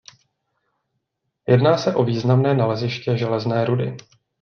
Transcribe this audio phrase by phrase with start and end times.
[1.47, 3.97] Jedná se o významné naleziště železné rudy.